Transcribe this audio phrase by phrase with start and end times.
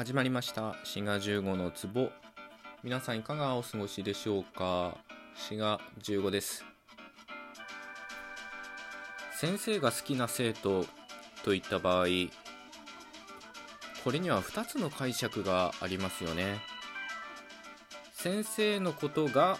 [0.00, 0.76] 始まりました。
[0.82, 2.10] 滋賀15の壺。
[2.82, 4.96] 皆さんいかがお過ごしでしょうか？
[5.34, 6.64] 滋賀15です。
[9.36, 10.86] 先生が好きな生徒
[11.44, 12.06] といった場合
[14.02, 16.60] これには2つの解釈がありますよね。
[18.14, 19.58] 先生のことが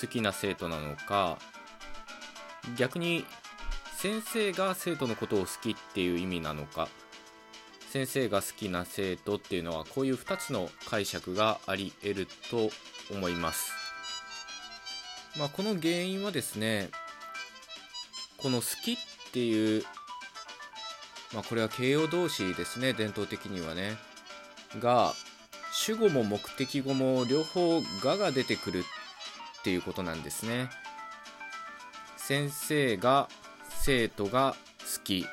[0.00, 1.38] 好きな生徒なのか
[2.76, 3.24] 逆に
[3.98, 6.88] 先生が生徒のことを好きっていう意味なのか。
[7.94, 12.70] 先生が好きな生徒っていうのはこういう2つの解釈があり得ると
[13.14, 13.70] 思います、
[15.38, 16.90] まあ、この原因はですね
[18.38, 18.96] この好きっ
[19.32, 19.84] ていう
[21.34, 23.92] まあ、これは形容動詞ですね伝統的にはね
[24.80, 25.12] が
[25.72, 30.68] 主語も目的語も両方「が」が出てくるっていうことなんですね。
[32.16, 33.28] 先生が
[33.70, 35.26] 生徒が好き。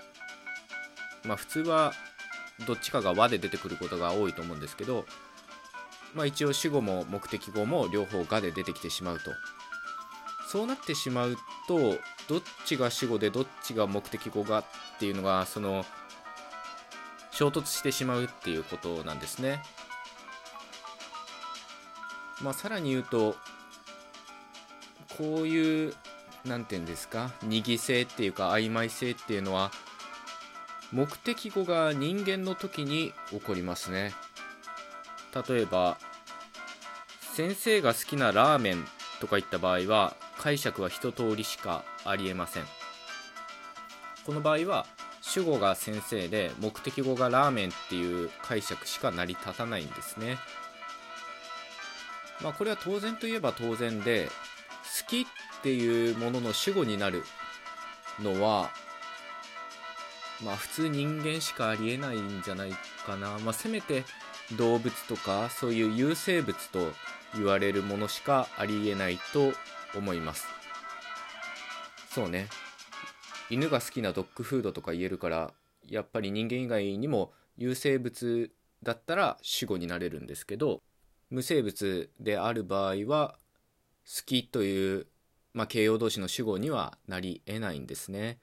[1.23, 1.93] まあ普通は
[2.67, 5.05] どっちかが和で出てくることが多いと思うんですけど、
[6.13, 9.31] まあ、一応主語も目的語も両方がで出てきてしまうと
[10.47, 14.65] そうなってしまうとどっちが主語でどっちが目的語がっ
[14.99, 15.85] ていうのがその
[17.31, 19.63] 衝突してしまうっていうことなんですね。
[22.41, 23.35] まあ、さらに言うと
[25.17, 25.93] こういう
[26.45, 29.71] 何て言うんですか二義性っていうか曖昧性っていうのは
[30.91, 34.13] 目的語が人間の時に起こりますね。
[35.47, 35.97] 例えば
[37.33, 38.85] 先生が好きなラーメン
[39.21, 42.63] とか言った場合は解釈は一通りしかありえません。
[44.25, 44.85] この場合は
[45.21, 50.37] 主語が先生で目的語がラーメンっていう解釈しか成り立たないんですね。
[52.41, 54.27] まあこれは当然といえば当然で
[55.01, 55.25] 好きっ
[55.61, 57.23] ていうものの主語になる
[58.19, 58.71] のは
[60.43, 62.71] まあ普通人間しかありえないんじゃない
[63.05, 63.37] かな。
[63.39, 64.03] まあせめて
[64.57, 66.91] 動物とかそういう有生物と
[67.35, 69.53] 言われるものしかありえないと
[69.95, 70.47] 思います。
[72.09, 72.47] そうね。
[73.49, 75.53] 犬が好きなドッグフードとか言えるから
[75.87, 78.49] やっぱり人間以外にも有生物
[78.81, 80.81] だったら主語になれるんですけど
[81.29, 83.35] 無生物である場合は
[84.05, 85.07] 好きという、
[85.53, 88.39] まあ、形容動詞の主語にはなり得ないんですね。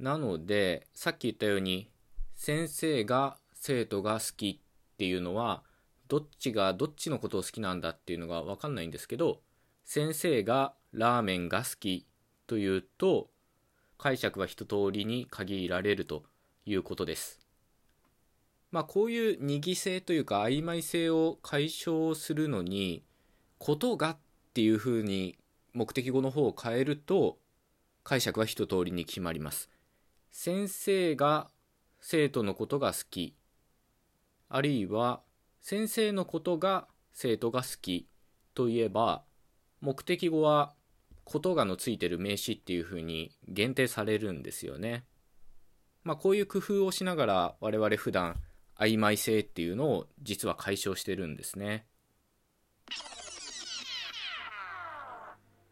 [0.00, 1.90] なのでさっき言ったように
[2.34, 5.62] 先生が生徒が好きっていうのは
[6.08, 9.40] どっちがどっちのことを好きなんだっていうのが分かんないんですけど
[9.84, 12.06] 先生がラーメンが好き
[12.46, 13.28] というと
[13.98, 16.24] 解釈は一通りに限られると
[16.64, 17.38] いうことです。
[18.70, 23.04] まあこういう二義性というか曖昧性を解消するのに
[23.58, 24.16] ことがっ
[24.54, 25.36] ていうふうに
[25.74, 27.38] 目的語の方を変えると
[28.02, 29.69] 解釈は一通りに決まります。
[30.30, 31.50] 先生が
[32.00, 33.34] 生徒のことが好き
[34.48, 35.20] あるいは
[35.60, 38.08] 先生のことが生徒が好き
[38.54, 39.22] といえば
[39.80, 40.74] 目的語は
[41.24, 45.04] ことがのついてる名詞っていうふうに限定されるんですよね。
[46.02, 48.40] まあこういう工夫をしながら我々普段
[48.76, 51.86] 曖昧性っていうのを実は解消してるんですね。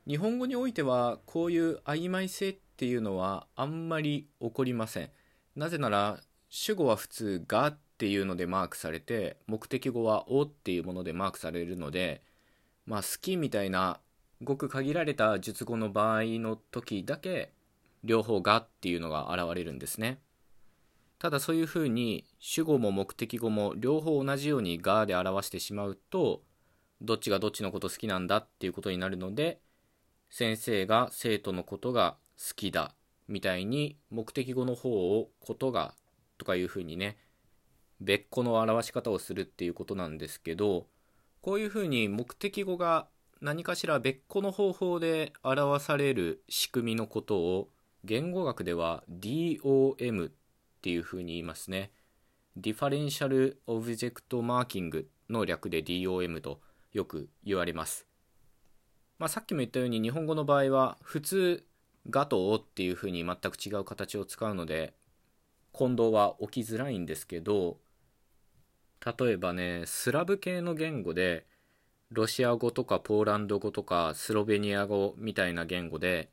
[0.06, 5.10] 日本語においてはこういう曖昧性っていうのはあんまり起こりません。
[5.56, 12.22] なぜなら主語は普通「が」っていうのでマークされて目的語は「お」っていうものでマークされるので
[12.86, 14.00] まあ好きみたいな
[14.44, 17.52] ごく限られた述語の場合の時だけ
[18.04, 20.20] 両方「が」っていうのが現れるんですね。
[21.18, 26.44] ただそういうふうに主語も目的語も両方同じように「が」で表してしまうと
[27.02, 29.60] どっちがどっちのこと好きなんだっていうことになるので
[30.30, 32.94] 先生が生徒のことが好きだ
[33.26, 35.94] みたいに目的語の方をことが
[36.38, 37.16] とかいうふうにね
[38.00, 40.86] 別個の表し方をするっていうことなんですけど
[41.42, 43.08] こういうふうに目的語が
[43.40, 47.68] 何かしら別個の方法で表される仕組みのことを
[48.04, 50.32] 言語学では DOM っ
[50.82, 51.92] ていうふうに言いますね。
[52.56, 56.60] differential object marking の略で DOM と
[56.92, 58.06] よく言われます。
[59.18, 61.64] まあ、さっきも言ったように日本語の場合は普通
[62.10, 64.94] 「が」と「を」っていうふうに全く違う形を使うので
[65.72, 67.78] 混同は起きづらいんですけど
[69.04, 71.46] 例えばねスラブ系の言語で
[72.10, 76.30] ロシア語とかポーランド語とかスロベニア語みたいな言語で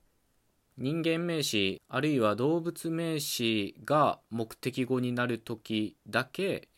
[0.77, 6.69] 人間名詞あるいは動物名詞が目的語になる時だけ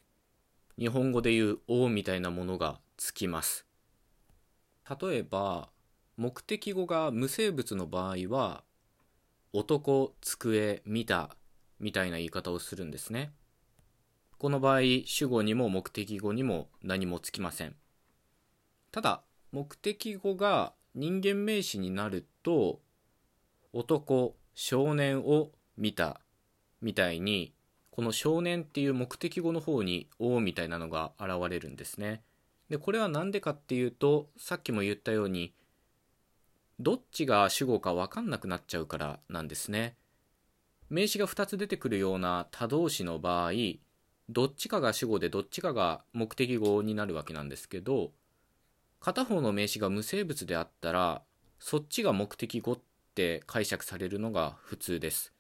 [0.78, 3.66] 日本語で言う「お」みたいなものがつきます。
[5.02, 5.70] 例えば
[6.16, 8.64] 目的語が無生物の場合は
[9.54, 11.36] 男机見た
[11.80, 13.32] みたいな言い方をするんですね。
[14.38, 17.76] この場合主語にも目的語にも何もつきません。
[18.92, 22.82] ただ目的語が人間名詞になると
[23.74, 26.22] 男少年を見た
[26.82, 27.54] みたいに
[27.92, 32.24] この少年っていう目的語の方に「お」みたいなのが現れるんですね。
[32.70, 35.54] でこれは何でかっていうとさっきも言ったように
[36.80, 39.96] どっちが主語か分かんなくなっちゃうからなんですね
[40.90, 43.52] 名詞が2つ出てくるような他動詞の場合
[44.30, 48.12] どっちかが主語でどっちかが目的語になるわけなんですけど
[49.00, 51.22] 片方の名詞が無生物であったら
[51.60, 52.80] そっちが目的語っ
[53.16, 55.34] て解釈されるのが普通です。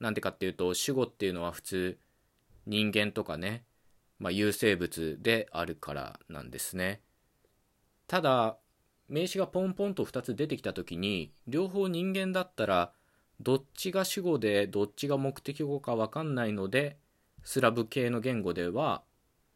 [0.00, 1.98] なんでかっていうと主語っていうのは普通
[2.66, 3.64] 人間とかね、
[4.18, 7.00] まあ、有生物であるからなんですね。
[8.06, 8.58] ただ
[9.08, 12.92] 名詞がポンポンと2つ出てきた時に両方人間だったら
[13.40, 16.96] どっちが主語でどっちが目的語か分かんないので
[17.44, 19.02] スラブ系の言語では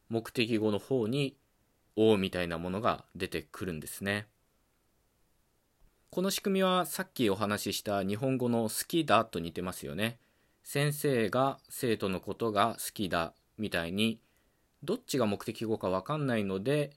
[0.09, 1.37] 目的語の方に
[1.97, 4.27] 「お」みたいなものが出てくるんですね。
[6.11, 10.19] この仕組みはさっきお話しした日本語の好きだと似てますよね。
[10.63, 14.21] 先生が生徒のことが好きだみたいに
[14.83, 16.93] どっちが目的語か分かんないので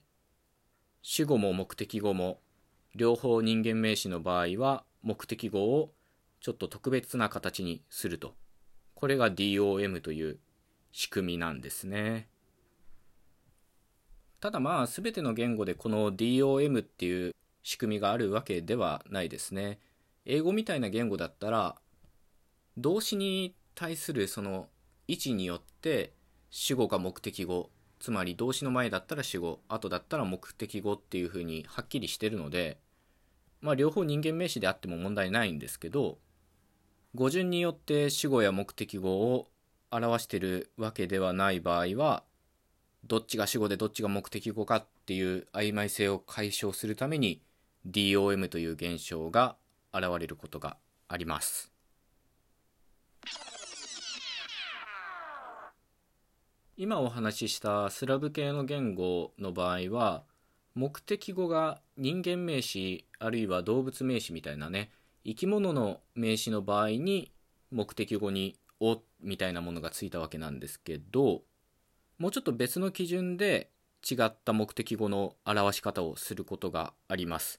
[1.02, 2.40] 主語も目的語も
[2.96, 5.92] 両方人間名詞の場合は目的語を
[6.40, 8.34] ちょっと特別な形にすると
[8.94, 10.38] これが DOM という
[10.92, 12.28] 仕組みなんですね。
[14.40, 19.78] ただまあ全ての言語でこの DOM っていう仕組みがあるわけではないですね。
[20.24, 21.76] 英語みたいな言語だったら
[22.78, 24.68] 動詞に対するその
[25.06, 26.14] 位置によって
[26.48, 27.70] 主語か目的語
[28.00, 32.78] つまり動詞の前だったら主語後だったら目的語っていうふうにはっきりしてるので
[33.60, 36.18] まあ両方人間名詞であっても問題ないんですけど
[37.14, 39.48] 語順によって主語や目的語を
[39.90, 42.22] 表してるわけではない場合は
[43.04, 47.40] どっちが主語でどっちが目的語かっていう曖昧性を解消するために
[47.88, 49.56] DOM という現象が
[49.94, 50.76] 現れることが
[51.08, 51.72] あります。
[56.76, 60.24] 今お話ししたスラブ系の言語の場合は
[60.76, 64.90] 目的語が人間名詞あるいは動物名詞みたいなね
[65.24, 67.32] 生き物の名詞の場合に
[67.70, 71.42] 目的語に「お」みたいなものがついたわけなんですけど
[72.18, 73.70] もうちょっと別の基準で
[74.08, 77.58] 違った目的語の表し方をすることがあります。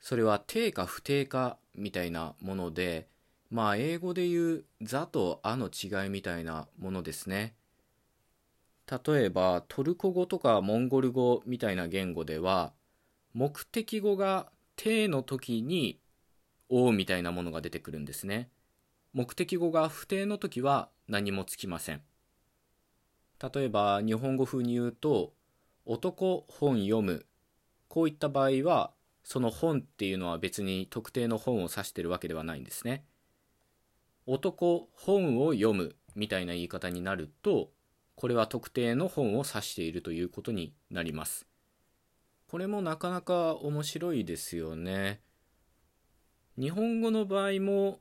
[0.00, 3.08] それは定か不定かみたいなもので
[3.50, 7.56] まあ英語で言う「座」と「あ」の違いみたいなものですね。
[8.90, 12.72] 例えばトルコ語とかモンゴル語みたいな言語では
[13.34, 16.00] 目的語が定の時に
[16.68, 18.50] 「お」みたいなものが出てくるんですね。
[19.12, 22.02] 目的語が不定の時は何もつきません。
[23.52, 25.34] 例えば日本語風に言うと
[25.84, 27.26] 男本読む。
[27.88, 28.92] こういった場合は
[29.24, 33.04] その本っていうのは別に特定の本を指してるわけではないんですね。
[34.26, 37.72] 男本を読むみたいな言い方になると
[38.16, 41.46] これは特定の本を指しているということになります。
[42.48, 45.20] これもなかなか面白いですよね。
[46.58, 48.00] 日本語の場合も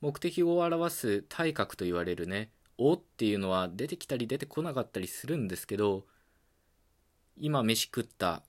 [0.00, 6.06] 目的を表す体格と言われるね「お」っていうのは出てきたり出てこなかったりするんですけど
[7.36, 8.44] 今飯食った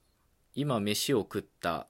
[0.54, 1.88] 今飯を食った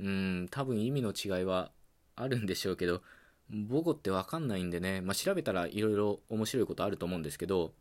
[0.00, 1.72] うん多分意味の違いは
[2.16, 3.02] あるんでしょうけど
[3.50, 7.72] 母語って分かんないんでね、まあ、調べたらいろいろ面白いことあると思うんですけど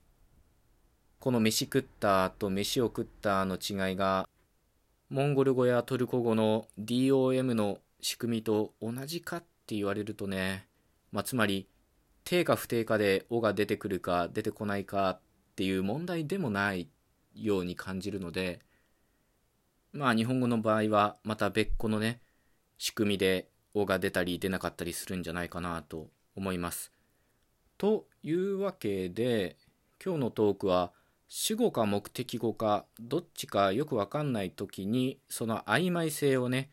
[1.19, 4.27] この飯食ったと飯を食ったの違いが
[5.09, 10.67] モンゴル語やトルコ語の DOM の仕組みと同じかって言われるとね
[11.13, 11.69] まあ、つまり
[12.25, 15.19] 定か不定かで「お」が出てくるか出てこないかっ
[15.55, 16.89] ていう問題でもない
[17.35, 18.59] ように感じるので
[19.91, 22.19] まあ日本語の場合はまた別個のね
[22.79, 26.91] 仕組みで「お」が出たり出なかったりするんじゃないかなと思います。
[27.77, 29.57] というわけで
[30.03, 30.91] 今日のトークは
[31.27, 36.69] 主語か目的語かどっちかよくわかんない時にその曖昧性をね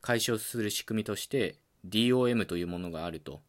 [0.00, 3.40] 解消する仕組みとして DOM というものがあると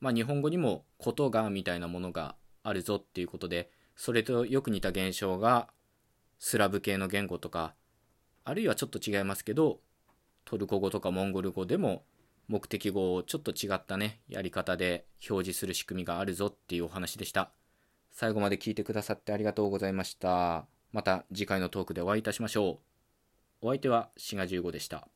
[0.00, 5.68] まあ、日本語にも「ことが」みたいなものがあるぞっていうことでそれとよく似た現象が
[6.38, 7.74] スラブ系の言語とか
[8.44, 9.80] あるいはちょっと違いますけど
[10.44, 12.04] トルコ語とかモンゴル語でも
[12.48, 17.52] 目的語をちょっと違ったねやり方で表示する仕組みがあるぞっていうお話でした。
[18.12, 20.66] 最後まで聞いてくださってありがとうございました。
[20.92, 22.80] また次回のトークでお会いいたしましょ
[23.62, 23.66] う。
[23.66, 25.06] お相手は志賀15でした。